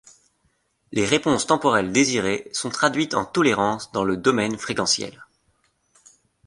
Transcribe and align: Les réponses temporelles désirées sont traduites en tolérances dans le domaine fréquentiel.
Les 0.91 1.05
réponses 1.05 1.45
temporelles 1.45 1.91
désirées 1.91 2.49
sont 2.53 2.71
traduites 2.71 3.13
en 3.13 3.23
tolérances 3.23 3.91
dans 3.91 4.03
le 4.03 4.17
domaine 4.17 4.57
fréquentiel. 4.57 5.27